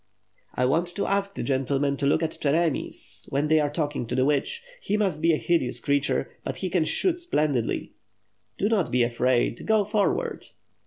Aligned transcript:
"I 0.55 0.65
want 0.65 0.87
to 0.95 1.05
ask 1.05 1.35
the 1.35 1.43
gentlemen 1.43 1.95
to 1.97 2.07
look 2.07 2.23
at 2.23 2.39
Cheremis, 2.41 3.27
when 3.29 3.49
they 3.49 3.59
are 3.59 3.69
talking 3.69 4.07
to 4.07 4.15
the 4.15 4.25
witch. 4.25 4.63
He 4.81 4.97
must 4.97 5.21
be 5.21 5.31
a 5.31 5.37
hideous 5.37 5.79
creature. 5.79 6.31
But 6.43 6.57
he 6.57 6.71
can 6.71 6.85
shoot 6.85 7.19
splendidly." 7.19 7.91
* 8.25 8.57
Do 8.57 8.67
not 8.67 8.89
be 8.91 9.03
afraid— 9.03 9.57
^go 9.67 9.87
forward!" 9.87 10.45